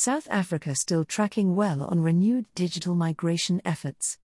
[0.00, 4.16] South Africa still tracking well on renewed digital migration efforts.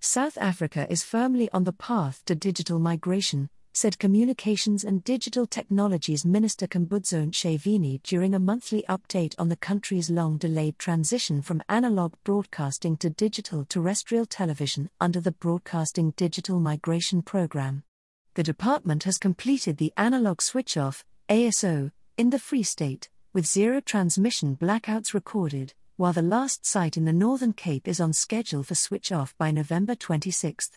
[0.00, 6.24] South Africa is firmly on the path to digital migration, said Communications and Digital Technologies
[6.24, 12.14] Minister Khumbudzo Ntshavheni during a monthly update on the country's long delayed transition from analog
[12.24, 17.84] broadcasting to digital terrestrial television under the Broadcasting Digital Migration Program.
[18.34, 23.80] The department has completed the analog switch off, ASO, in the Free State with zero
[23.80, 28.74] transmission blackouts recorded, while the last site in the Northern Cape is on schedule for
[28.74, 30.70] switch off by November 26.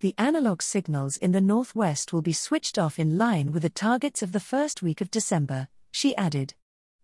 [0.00, 4.22] The analog signals in the northwest will be switched off in line with the targets
[4.22, 6.54] of the first week of December, she added.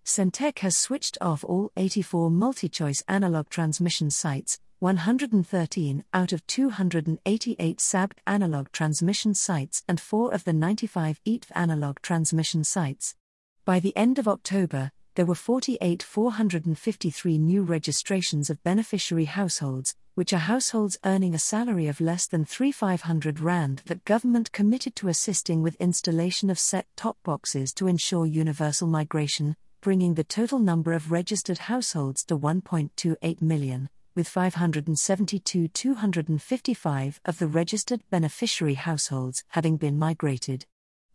[0.05, 8.13] Sentech has switched off all 84 MultiChoice analog transmission sites, 113 out of 288 SABC
[8.29, 13.17] analog transmission sites and 4 of the 95 ETV analog transmission sites.
[13.65, 20.39] By the end of October, there were 48,453 new registrations of beneficiary households, which are
[20.39, 25.77] households earning a salary of less than 3,500 Rand that government committed to assisting with
[25.77, 31.57] installation of set top boxes to ensure universal migration, bringing the total number of registered
[31.57, 40.67] households to 1.28 million, with 572,255 of the registered beneficiary households having been migrated.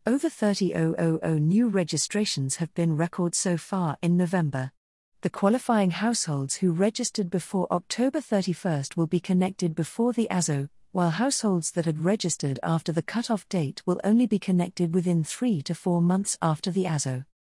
[0.10, 4.72] Over 30,000 new registrations have been recorded so far in November.
[5.22, 11.12] The qualifying households who registered before October 31st will be connected before the ASO, while
[11.12, 15.76] households that had registered after the cutoff date will only be connected within three to
[15.76, 17.26] four months after the ASO.